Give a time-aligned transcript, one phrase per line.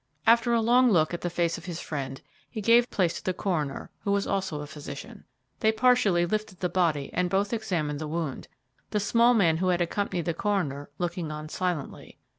[0.25, 2.19] After a long look at the face of his friend,
[2.49, 5.25] he gave place to the coroner, who was also a physician.
[5.59, 8.47] They partially lifted the body and both examined the wound,
[8.89, 12.17] the small man who had accompanied the coroner looking on silently.